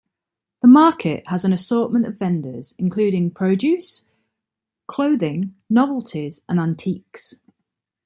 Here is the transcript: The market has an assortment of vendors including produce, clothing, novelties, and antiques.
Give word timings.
The 0.63 0.67
market 0.67 1.27
has 1.27 1.45
an 1.45 1.53
assortment 1.53 2.07
of 2.07 2.17
vendors 2.17 2.73
including 2.79 3.29
produce, 3.29 4.07
clothing, 4.87 5.53
novelties, 5.69 6.41
and 6.49 6.59
antiques. 6.59 7.35